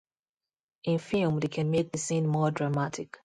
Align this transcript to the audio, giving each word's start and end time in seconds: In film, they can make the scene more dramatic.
In 0.85 0.97
film, 0.97 1.39
they 1.39 1.47
can 1.47 1.69
make 1.69 1.91
the 1.91 1.99
scene 1.99 2.25
more 2.27 2.49
dramatic. 2.49 3.19